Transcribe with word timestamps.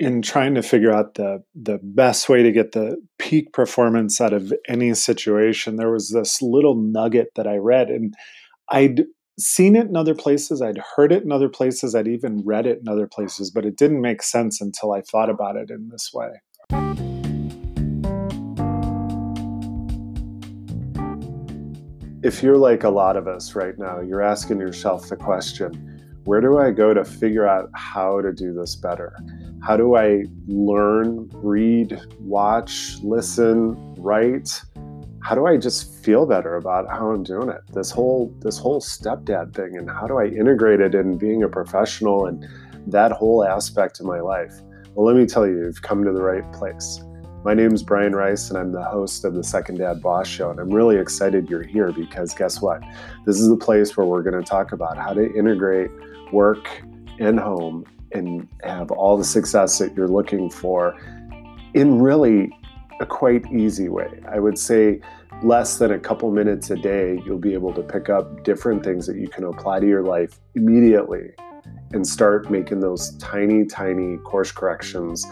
in 0.00 0.22
trying 0.22 0.54
to 0.54 0.62
figure 0.62 0.90
out 0.90 1.14
the 1.14 1.44
the 1.54 1.78
best 1.82 2.30
way 2.30 2.42
to 2.42 2.50
get 2.50 2.72
the 2.72 2.96
peak 3.18 3.52
performance 3.52 4.18
out 4.18 4.32
of 4.32 4.50
any 4.66 4.94
situation, 4.94 5.76
there 5.76 5.92
was 5.92 6.08
this 6.08 6.40
little 6.40 6.74
nugget 6.74 7.28
that 7.36 7.46
I 7.46 7.56
read, 7.56 7.90
and 7.90 8.14
I'd 8.70 9.04
seen 9.38 9.76
it 9.76 9.88
in 9.88 9.96
other 9.96 10.14
places, 10.14 10.62
I'd 10.62 10.80
heard 10.96 11.12
it 11.12 11.22
in 11.22 11.30
other 11.30 11.50
places, 11.50 11.94
I'd 11.94 12.08
even 12.08 12.42
read 12.46 12.66
it 12.66 12.78
in 12.80 12.88
other 12.88 13.06
places, 13.06 13.50
but 13.50 13.66
it 13.66 13.76
didn't 13.76 14.00
make 14.00 14.22
sense 14.22 14.58
until 14.60 14.92
I 14.92 15.02
thought 15.02 15.28
about 15.28 15.56
it 15.56 15.70
in 15.70 15.90
this 15.90 16.10
way. 16.14 16.30
If 22.22 22.42
you're 22.42 22.58
like 22.58 22.84
a 22.84 22.90
lot 22.90 23.16
of 23.16 23.28
us 23.28 23.54
right 23.54 23.78
now, 23.78 24.00
you're 24.00 24.22
asking 24.22 24.60
yourself 24.60 25.08
the 25.08 25.16
question 25.16 25.86
where 26.24 26.40
do 26.40 26.58
I 26.58 26.70
go 26.70 26.92
to 26.94 27.04
figure 27.04 27.46
out 27.46 27.70
how 27.74 28.20
to 28.20 28.32
do 28.32 28.52
this 28.52 28.76
better? 28.76 29.14
How 29.62 29.76
do 29.76 29.94
I 29.94 30.24
learn, 30.46 31.30
read, 31.34 32.00
watch, 32.18 32.96
listen, 33.02 33.94
write? 33.96 34.62
How 35.22 35.34
do 35.34 35.46
I 35.46 35.58
just 35.58 36.02
feel 36.02 36.24
better 36.24 36.56
about 36.56 36.88
how 36.88 37.10
I'm 37.10 37.22
doing 37.22 37.50
it? 37.50 37.60
This 37.74 37.90
whole 37.90 38.34
this 38.40 38.56
whole 38.56 38.80
stepdad 38.80 39.54
thing 39.54 39.76
and 39.76 39.90
how 39.90 40.06
do 40.06 40.18
I 40.18 40.26
integrate 40.26 40.80
it 40.80 40.94
in 40.94 41.18
being 41.18 41.42
a 41.42 41.48
professional 41.48 42.24
and 42.24 42.48
that 42.86 43.12
whole 43.12 43.44
aspect 43.44 44.00
of 44.00 44.06
my 44.06 44.20
life? 44.20 44.54
Well, 44.94 45.06
let 45.06 45.14
me 45.14 45.26
tell 45.26 45.46
you, 45.46 45.58
you've 45.58 45.82
come 45.82 46.04
to 46.04 46.12
the 46.12 46.22
right 46.22 46.50
place. 46.54 47.00
My 47.44 47.52
name 47.52 47.74
is 47.74 47.82
Brian 47.82 48.14
Rice, 48.14 48.48
and 48.48 48.58
I'm 48.58 48.72
the 48.72 48.82
host 48.82 49.26
of 49.26 49.34
the 49.34 49.44
Second 49.44 49.78
Dad 49.78 50.00
Boss 50.00 50.26
Show. 50.26 50.50
And 50.50 50.58
I'm 50.58 50.70
really 50.70 50.96
excited 50.96 51.50
you're 51.50 51.62
here 51.62 51.92
because 51.92 52.32
guess 52.32 52.62
what? 52.62 52.82
This 53.26 53.38
is 53.38 53.48
the 53.48 53.56
place 53.56 53.94
where 53.94 54.06
we're 54.06 54.22
going 54.22 54.42
to 54.42 54.48
talk 54.48 54.72
about 54.72 54.96
how 54.96 55.12
to 55.12 55.34
integrate 55.34 55.90
work 56.32 56.82
and 57.18 57.38
home 57.38 57.84
and 58.12 58.48
have 58.62 58.90
all 58.90 59.16
the 59.16 59.24
success 59.24 59.78
that 59.78 59.94
you're 59.96 60.08
looking 60.08 60.50
for 60.50 60.96
in 61.74 62.00
really 62.00 62.50
a 63.00 63.06
quite 63.06 63.50
easy 63.52 63.88
way. 63.88 64.20
I 64.28 64.38
would 64.38 64.58
say 64.58 65.00
less 65.42 65.78
than 65.78 65.92
a 65.92 65.98
couple 65.98 66.30
minutes 66.30 66.70
a 66.70 66.76
day, 66.76 67.20
you'll 67.24 67.38
be 67.38 67.54
able 67.54 67.72
to 67.74 67.82
pick 67.82 68.10
up 68.10 68.44
different 68.44 68.84
things 68.84 69.06
that 69.06 69.16
you 69.16 69.28
can 69.28 69.44
apply 69.44 69.80
to 69.80 69.86
your 69.86 70.02
life 70.02 70.38
immediately 70.54 71.30
and 71.92 72.06
start 72.06 72.50
making 72.50 72.80
those 72.80 73.16
tiny, 73.16 73.64
tiny 73.64 74.16
course 74.18 74.52
corrections 74.52 75.26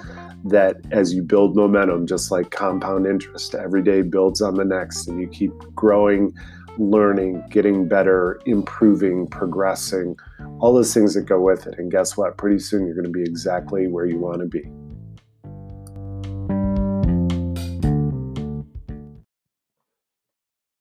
that 0.44 0.77
as 0.91 1.14
you 1.14 1.22
build 1.22 1.56
momentum, 1.56 2.06
just 2.06 2.31
like 2.31 2.50
compound 2.50 3.06
interest, 3.06 3.55
every 3.55 3.83
day 3.83 4.03
builds 4.03 4.41
on 4.41 4.55
the 4.55 4.64
next, 4.64 5.08
and 5.08 5.20
you 5.20 5.28
keep 5.28 5.53
growing, 5.75 6.33
learning, 6.79 7.43
getting 7.51 7.89
better, 7.89 8.41
improving, 8.47 9.27
progressing, 9.27 10.17
all 10.61 10.73
those 10.75 10.95
things 10.95 11.15
that 11.15 11.27
go 11.27 11.41
with 11.41 11.67
it. 11.67 11.79
And 11.79 11.91
guess 11.91 12.17
what? 12.17 12.37
Pretty 12.39 12.59
soon 12.59 12.87
you're 12.87 12.95
going 12.95 13.05
to 13.05 13.11
be 13.11 13.23
exactly 13.23 13.87
where 13.87 14.07
you 14.07 14.19
want 14.19 14.41
to 14.41 14.47
be. 14.47 14.62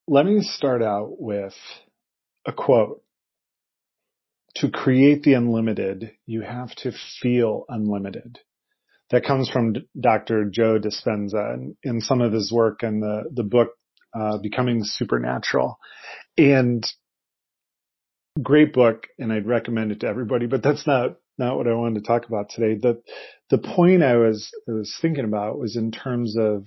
Let 0.06 0.24
me 0.24 0.40
start 0.40 0.82
out 0.82 1.20
with 1.20 1.56
a 2.46 2.52
quote. 2.52 3.02
To 4.56 4.70
create 4.70 5.22
the 5.22 5.34
unlimited, 5.34 6.12
you 6.26 6.40
have 6.40 6.74
to 6.76 6.92
feel 7.20 7.64
unlimited 7.68 8.40
that 9.10 9.24
comes 9.24 9.48
from 9.48 9.74
Dr. 9.98 10.44
Joe 10.44 10.78
Dispenza 10.78 11.74
in, 11.82 12.00
some 12.00 12.20
of 12.20 12.32
his 12.32 12.52
work 12.52 12.82
in 12.82 13.00
the, 13.00 13.24
the 13.32 13.42
book, 13.42 13.70
uh, 14.14 14.38
Becoming 14.38 14.84
Supernatural. 14.84 15.78
And 16.36 16.86
great 18.42 18.72
book 18.72 19.06
and 19.18 19.32
I'd 19.32 19.46
recommend 19.46 19.92
it 19.92 20.00
to 20.00 20.08
everybody, 20.08 20.46
but 20.46 20.62
that's 20.62 20.86
not, 20.86 21.16
not 21.38 21.56
what 21.56 21.68
I 21.68 21.74
wanted 21.74 22.02
to 22.02 22.06
talk 22.06 22.26
about 22.26 22.50
today. 22.50 22.74
The, 22.80 23.02
the 23.50 23.58
point 23.58 24.02
I 24.02 24.16
was, 24.16 24.50
I 24.68 24.72
was 24.72 24.96
thinking 25.00 25.24
about 25.24 25.58
was 25.58 25.76
in 25.76 25.90
terms 25.90 26.36
of 26.38 26.66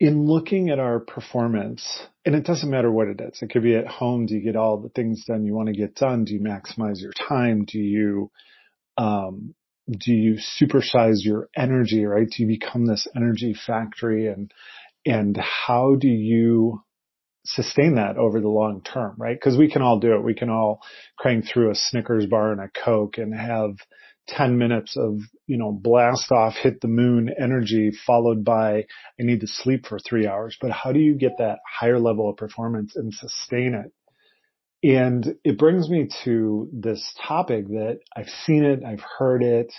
in 0.00 0.26
looking 0.26 0.70
at 0.70 0.78
our 0.78 0.98
performance, 0.98 2.00
and 2.24 2.34
it 2.34 2.44
doesn't 2.44 2.70
matter 2.70 2.90
what 2.90 3.08
it 3.08 3.20
is. 3.20 3.42
It 3.42 3.50
could 3.50 3.62
be 3.62 3.76
at 3.76 3.86
home. 3.86 4.24
Do 4.24 4.34
you 4.34 4.40
get 4.40 4.56
all 4.56 4.78
the 4.78 4.88
things 4.88 5.26
done 5.26 5.44
you 5.44 5.54
want 5.54 5.68
to 5.68 5.74
get 5.74 5.94
done? 5.94 6.24
Do 6.24 6.32
you 6.32 6.40
maximize 6.40 7.02
your 7.02 7.12
time? 7.12 7.66
Do 7.66 7.78
you, 7.78 8.30
um, 8.96 9.54
do 9.98 10.12
you 10.12 10.38
supersize 10.60 11.18
your 11.20 11.48
energy, 11.56 12.04
right? 12.04 12.28
Do 12.28 12.42
you 12.42 12.48
become 12.48 12.86
this 12.86 13.06
energy 13.16 13.54
factory 13.54 14.26
and, 14.28 14.50
and 15.04 15.36
how 15.36 15.96
do 15.98 16.08
you 16.08 16.82
sustain 17.44 17.94
that 17.94 18.16
over 18.16 18.40
the 18.40 18.48
long 18.48 18.82
term, 18.82 19.14
right? 19.18 19.36
Because 19.36 19.58
we 19.58 19.70
can 19.70 19.82
all 19.82 19.98
do 19.98 20.14
it. 20.14 20.24
We 20.24 20.34
can 20.34 20.50
all 20.50 20.80
crank 21.18 21.46
through 21.46 21.70
a 21.70 21.74
Snickers 21.74 22.26
bar 22.26 22.52
and 22.52 22.60
a 22.60 22.68
Coke 22.68 23.18
and 23.18 23.34
have 23.34 23.76
10 24.28 24.58
minutes 24.58 24.96
of, 24.96 25.18
you 25.46 25.56
know, 25.56 25.72
blast 25.72 26.30
off, 26.30 26.54
hit 26.54 26.80
the 26.80 26.88
moon 26.88 27.30
energy 27.40 27.90
followed 28.06 28.44
by, 28.44 28.78
I 29.18 29.22
need 29.22 29.40
to 29.40 29.46
sleep 29.46 29.86
for 29.86 29.98
three 29.98 30.26
hours. 30.26 30.56
But 30.60 30.70
how 30.70 30.92
do 30.92 31.00
you 31.00 31.14
get 31.14 31.32
that 31.38 31.58
higher 31.68 31.98
level 31.98 32.28
of 32.28 32.36
performance 32.36 32.94
and 32.94 33.12
sustain 33.12 33.74
it? 33.74 33.92
And 34.82 35.36
it 35.44 35.58
brings 35.58 35.90
me 35.90 36.08
to 36.24 36.68
this 36.72 37.14
topic 37.26 37.68
that 37.68 38.00
I've 38.16 38.30
seen 38.46 38.64
it, 38.64 38.82
I've 38.84 39.04
heard 39.18 39.42
it, 39.42 39.72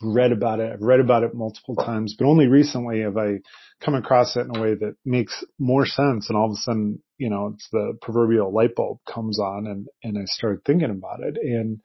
read 0.00 0.30
about 0.30 0.60
it, 0.60 0.72
I've 0.72 0.82
read 0.82 1.00
about 1.00 1.24
it 1.24 1.34
multiple 1.34 1.74
times, 1.74 2.14
but 2.16 2.26
only 2.26 2.46
recently 2.46 3.00
have 3.00 3.16
I 3.16 3.40
come 3.80 3.94
across 3.94 4.36
it 4.36 4.46
in 4.46 4.56
a 4.56 4.60
way 4.60 4.74
that 4.74 4.96
makes 5.04 5.44
more 5.58 5.84
sense. 5.84 6.28
And 6.28 6.36
all 6.36 6.46
of 6.46 6.52
a 6.52 6.60
sudden, 6.60 7.02
you 7.18 7.28
know, 7.28 7.52
it's 7.54 7.68
the 7.72 7.98
proverbial 8.00 8.52
light 8.52 8.74
bulb 8.76 8.98
comes 9.12 9.40
on 9.40 9.66
and, 9.66 9.88
and 10.04 10.18
I 10.18 10.26
started 10.26 10.64
thinking 10.64 10.90
about 10.90 11.20
it. 11.20 11.36
And 11.42 11.80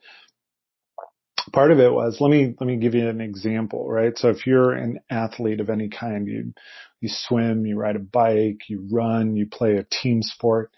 part 1.51 1.71
of 1.71 1.79
it 1.79 1.91
was, 1.91 2.17
let 2.19 2.29
me, 2.29 2.53
let 2.59 2.67
me 2.67 2.77
give 2.77 2.93
you 2.93 3.09
an 3.09 3.21
example, 3.21 3.89
right? 3.89 4.15
So 4.17 4.29
if 4.29 4.45
you're 4.45 4.73
an 4.73 4.99
athlete 5.09 5.61
of 5.61 5.69
any 5.71 5.89
kind, 5.89 6.27
you, 6.27 6.53
you 6.99 7.09
swim, 7.09 7.65
you 7.65 7.77
ride 7.77 7.95
a 7.95 7.99
bike, 7.99 8.69
you 8.69 8.87
run, 8.91 9.35
you 9.35 9.47
play 9.47 9.77
a 9.77 9.85
team 9.89 10.21
sport, 10.21 10.71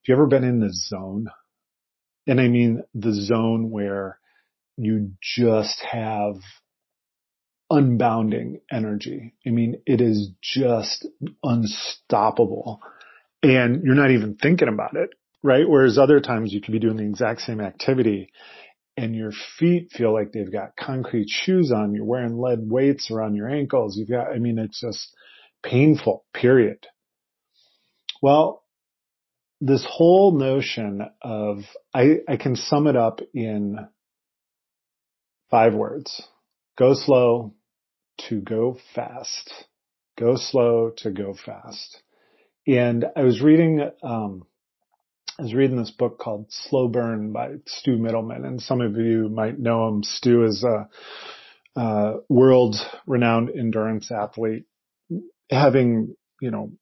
have 0.00 0.08
you 0.08 0.14
ever 0.14 0.26
been 0.26 0.44
in 0.44 0.60
the 0.60 0.72
zone? 0.72 1.28
And 2.26 2.40
I 2.40 2.48
mean 2.48 2.84
the 2.94 3.12
zone 3.12 3.70
where 3.70 4.18
you 4.76 5.12
just 5.20 5.80
have 5.80 6.36
unbounding 7.70 8.60
energy. 8.70 9.34
I 9.46 9.50
mean, 9.50 9.82
it 9.86 10.00
is 10.00 10.30
just 10.42 11.06
unstoppable 11.42 12.80
and 13.42 13.82
you're 13.84 13.94
not 13.94 14.10
even 14.10 14.36
thinking 14.36 14.68
about 14.68 14.96
it, 14.96 15.10
right? 15.42 15.68
Whereas 15.68 15.98
other 15.98 16.20
times 16.20 16.52
you 16.52 16.60
could 16.60 16.72
be 16.72 16.78
doing 16.78 16.96
the 16.96 17.04
exact 17.04 17.42
same 17.42 17.60
activity 17.60 18.30
and 18.96 19.14
your 19.14 19.32
feet 19.58 19.92
feel 19.92 20.12
like 20.12 20.32
they've 20.32 20.52
got 20.52 20.76
concrete 20.76 21.28
shoes 21.28 21.72
on. 21.72 21.94
You're 21.94 22.04
wearing 22.04 22.38
lead 22.38 22.60
weights 22.62 23.10
around 23.10 23.34
your 23.34 23.48
ankles. 23.48 23.96
You've 23.96 24.10
got, 24.10 24.28
I 24.28 24.38
mean, 24.38 24.58
it's 24.58 24.80
just 24.80 25.14
painful, 25.62 26.24
period. 26.34 26.86
Well, 28.20 28.62
this 29.60 29.86
whole 29.88 30.32
notion 30.38 31.02
of, 31.22 31.58
I, 31.94 32.20
I 32.28 32.36
can 32.36 32.56
sum 32.56 32.86
it 32.86 32.96
up 32.96 33.20
in 33.34 33.76
five 35.50 35.74
words. 35.74 36.22
Go 36.78 36.94
slow 36.94 37.54
to 38.28 38.40
go 38.40 38.78
fast. 38.94 39.52
Go 40.18 40.36
slow 40.36 40.92
to 40.98 41.10
go 41.10 41.34
fast. 41.34 42.02
And 42.66 43.04
I 43.16 43.22
was 43.22 43.42
reading, 43.42 43.80
um, 44.02 44.44
I 45.38 45.42
was 45.42 45.54
reading 45.54 45.76
this 45.76 45.90
book 45.90 46.18
called 46.18 46.46
Slow 46.50 46.88
Burn 46.88 47.32
by 47.32 47.54
Stu 47.66 47.96
Mittleman, 47.96 48.46
and 48.46 48.60
some 48.60 48.80
of 48.80 48.96
you 48.96 49.28
might 49.28 49.58
know 49.58 49.88
him. 49.88 50.02
Stu 50.02 50.44
is 50.44 50.64
a, 50.64 50.88
a 51.80 52.16
world 52.28 52.76
renowned 53.06 53.50
endurance 53.50 54.10
athlete, 54.10 54.64
having, 55.50 56.14
you 56.40 56.50
know, 56.50 56.72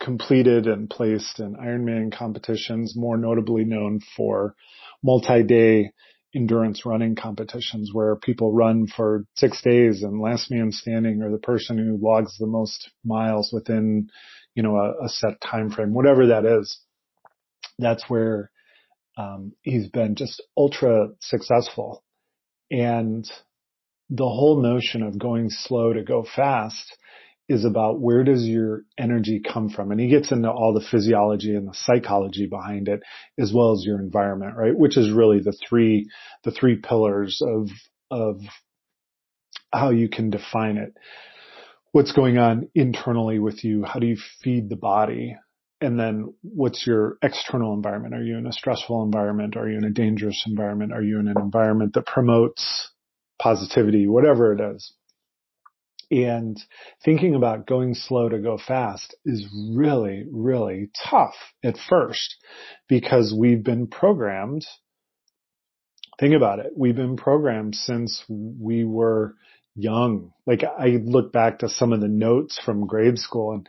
completed 0.00 0.66
and 0.66 0.88
placed 0.88 1.38
in 1.38 1.54
Ironman 1.54 2.16
competitions, 2.16 2.94
more 2.96 3.16
notably 3.16 3.64
known 3.64 4.00
for 4.16 4.54
multi-day 5.02 5.92
endurance 6.34 6.86
running 6.86 7.16
competitions 7.16 7.90
where 7.92 8.16
people 8.16 8.52
run 8.52 8.86
for 8.86 9.24
six 9.34 9.60
days 9.62 10.02
and 10.02 10.20
last 10.20 10.50
man 10.50 10.70
standing 10.72 11.22
or 11.22 11.30
the 11.30 11.38
person 11.38 11.76
who 11.76 11.98
logs 12.00 12.36
the 12.38 12.46
most 12.46 12.90
miles 13.04 13.50
within, 13.52 14.08
you 14.54 14.62
know, 14.62 14.76
a, 14.76 15.04
a 15.04 15.08
set 15.08 15.40
time 15.40 15.70
frame, 15.70 15.92
whatever 15.92 16.28
that 16.28 16.44
is. 16.44 16.78
That's 17.78 18.08
where 18.08 18.50
um, 19.16 19.52
he's 19.62 19.88
been 19.88 20.14
just 20.14 20.42
ultra 20.56 21.08
successful. 21.20 22.04
And 22.70 23.28
the 24.08 24.28
whole 24.28 24.62
notion 24.62 25.02
of 25.02 25.18
going 25.18 25.50
slow 25.50 25.92
to 25.92 26.02
go 26.02 26.24
fast 26.24 26.96
is 27.50 27.64
about 27.64 28.00
where 28.00 28.22
does 28.22 28.46
your 28.46 28.84
energy 28.96 29.40
come 29.40 29.68
from? 29.68 29.90
And 29.90 30.00
he 30.00 30.08
gets 30.08 30.30
into 30.30 30.48
all 30.50 30.72
the 30.72 30.86
physiology 30.88 31.54
and 31.54 31.68
the 31.68 31.74
psychology 31.74 32.46
behind 32.46 32.88
it, 32.88 33.02
as 33.38 33.52
well 33.52 33.72
as 33.72 33.84
your 33.84 33.98
environment, 33.98 34.56
right? 34.56 34.76
Which 34.76 34.96
is 34.96 35.12
really 35.12 35.40
the 35.40 35.56
three, 35.68 36.08
the 36.44 36.52
three 36.52 36.76
pillars 36.76 37.42
of, 37.44 37.68
of 38.10 38.40
how 39.72 39.90
you 39.90 40.08
can 40.08 40.30
define 40.30 40.76
it. 40.76 40.94
What's 41.92 42.12
going 42.12 42.38
on 42.38 42.68
internally 42.74 43.40
with 43.40 43.64
you? 43.64 43.84
How 43.84 43.98
do 43.98 44.06
you 44.06 44.16
feed 44.42 44.68
the 44.68 44.76
body? 44.76 45.36
And 45.80 45.98
then 45.98 46.32
what's 46.42 46.86
your 46.86 47.18
external 47.20 47.74
environment? 47.74 48.14
Are 48.14 48.22
you 48.22 48.38
in 48.38 48.46
a 48.46 48.52
stressful 48.52 49.02
environment? 49.02 49.56
Are 49.56 49.68
you 49.68 49.76
in 49.76 49.84
a 49.84 49.90
dangerous 49.90 50.44
environment? 50.46 50.92
Are 50.92 51.02
you 51.02 51.18
in 51.18 51.26
an 51.26 51.40
environment 51.40 51.94
that 51.94 52.06
promotes 52.06 52.90
positivity, 53.40 54.06
whatever 54.06 54.52
it 54.52 54.60
is. 54.76 54.92
And 56.10 56.60
thinking 57.04 57.36
about 57.36 57.66
going 57.66 57.94
slow 57.94 58.28
to 58.28 58.38
go 58.38 58.58
fast 58.58 59.14
is 59.24 59.46
really, 59.72 60.26
really 60.30 60.90
tough 61.08 61.36
at 61.62 61.76
first 61.78 62.36
because 62.88 63.32
we've 63.36 63.62
been 63.62 63.86
programmed. 63.86 64.66
Think 66.18 66.34
about 66.34 66.58
it. 66.58 66.72
We've 66.76 66.96
been 66.96 67.16
programmed 67.16 67.76
since 67.76 68.24
we 68.28 68.84
were 68.84 69.36
young. 69.76 70.32
Like 70.46 70.64
I 70.64 70.98
look 71.02 71.32
back 71.32 71.60
to 71.60 71.68
some 71.68 71.92
of 71.92 72.00
the 72.00 72.08
notes 72.08 72.60
from 72.64 72.88
grade 72.88 73.18
school 73.18 73.52
and 73.52 73.68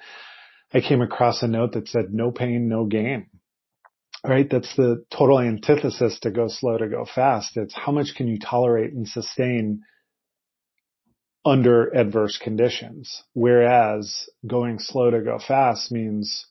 I 0.74 0.82
came 0.82 1.02
across 1.02 1.44
a 1.44 1.48
note 1.48 1.74
that 1.74 1.90
said 1.90 2.14
no 2.14 2.32
pain, 2.32 2.68
no 2.68 2.86
gain. 2.86 3.28
Right? 4.26 4.50
That's 4.50 4.76
the 4.76 5.04
total 5.16 5.40
antithesis 5.40 6.20
to 6.22 6.32
go 6.32 6.48
slow 6.48 6.78
to 6.78 6.88
go 6.88 7.06
fast. 7.06 7.58
It's 7.58 7.76
how 7.76 7.92
much 7.92 8.14
can 8.16 8.28
you 8.28 8.40
tolerate 8.40 8.94
and 8.94 9.08
sustain 9.08 9.84
under 11.44 11.90
adverse 11.96 12.38
conditions. 12.38 13.24
Whereas 13.34 14.30
going 14.46 14.80
slow 14.80 15.12
to 15.12 15.22
go 15.22 15.40
fast 15.40 15.92
means 15.92 16.46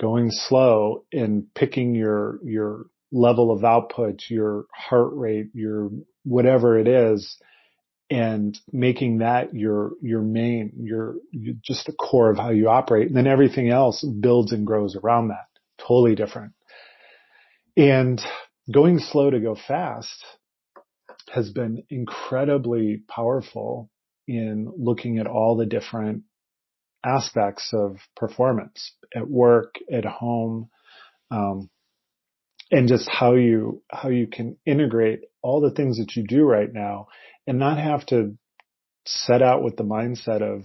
going 0.00 0.30
slow 0.30 1.04
and 1.12 1.52
picking 1.54 1.94
your, 1.94 2.38
your 2.44 2.86
level 3.12 3.50
of 3.50 3.64
output, 3.64 4.22
your 4.28 4.66
heart 4.72 5.10
rate, 5.12 5.48
your 5.54 5.90
whatever 6.24 6.78
it 6.78 6.88
is, 6.88 7.36
and 8.10 8.58
making 8.72 9.18
that 9.18 9.54
your, 9.54 9.92
your 10.00 10.22
main, 10.22 10.72
your, 10.78 11.16
just 11.62 11.86
the 11.86 11.92
core 11.92 12.30
of 12.30 12.38
how 12.38 12.50
you 12.50 12.68
operate. 12.68 13.08
And 13.08 13.16
then 13.16 13.26
everything 13.26 13.68
else 13.68 14.02
builds 14.02 14.52
and 14.52 14.66
grows 14.66 14.96
around 14.96 15.28
that. 15.28 15.46
Totally 15.78 16.14
different. 16.14 16.52
And 17.76 18.20
going 18.72 18.98
slow 18.98 19.30
to 19.30 19.40
go 19.40 19.54
fast 19.54 20.24
has 21.32 21.50
been 21.50 21.82
incredibly 21.90 23.02
powerful 23.08 23.90
in 24.28 24.70
looking 24.76 25.18
at 25.18 25.26
all 25.26 25.56
the 25.56 25.66
different 25.66 26.22
aspects 27.04 27.70
of 27.72 27.96
performance 28.14 28.92
at 29.14 29.28
work, 29.28 29.76
at 29.90 30.04
home, 30.04 30.68
um, 31.30 31.70
and 32.70 32.88
just 32.88 33.08
how 33.08 33.34
you 33.34 33.82
how 33.90 34.10
you 34.10 34.26
can 34.26 34.56
integrate 34.66 35.20
all 35.42 35.60
the 35.60 35.70
things 35.70 35.98
that 35.98 36.14
you 36.16 36.24
do 36.26 36.42
right 36.42 36.72
now 36.72 37.08
and 37.46 37.58
not 37.58 37.78
have 37.78 38.04
to 38.06 38.36
set 39.06 39.40
out 39.40 39.62
with 39.62 39.76
the 39.76 39.84
mindset 39.84 40.42
of 40.42 40.64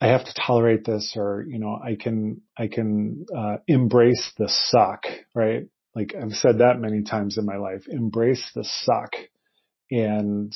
I 0.00 0.08
have 0.08 0.24
to 0.24 0.34
tolerate 0.34 0.84
this 0.84 1.14
or 1.16 1.44
you 1.46 1.58
know 1.58 1.78
I 1.82 1.96
can 2.00 2.40
I 2.56 2.68
can 2.68 3.26
uh, 3.36 3.56
embrace 3.66 4.32
the 4.38 4.48
suck 4.48 5.04
right? 5.34 5.64
Like 5.94 6.14
I've 6.14 6.32
said 6.32 6.58
that 6.58 6.80
many 6.80 7.02
times 7.02 7.36
in 7.36 7.44
my 7.44 7.56
life 7.56 7.86
embrace 7.88 8.50
the 8.54 8.64
suck 8.64 9.12
and 9.90 10.52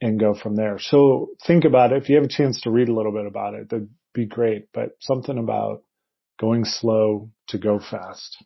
and 0.00 0.18
go 0.18 0.34
from 0.34 0.56
there. 0.56 0.78
So 0.78 1.30
think 1.46 1.64
about 1.64 1.92
it. 1.92 2.02
If 2.02 2.08
you 2.08 2.16
have 2.16 2.24
a 2.24 2.28
chance 2.28 2.60
to 2.62 2.70
read 2.70 2.88
a 2.88 2.94
little 2.94 3.12
bit 3.12 3.26
about 3.26 3.54
it, 3.54 3.68
that'd 3.68 3.88
be 4.14 4.26
great, 4.26 4.68
but 4.72 4.90
something 5.00 5.38
about 5.38 5.82
going 6.40 6.64
slow 6.64 7.30
to 7.48 7.58
go 7.58 7.78
fast. 7.78 8.42